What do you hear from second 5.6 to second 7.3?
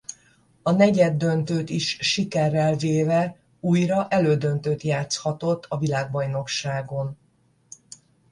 a világbajnokságon.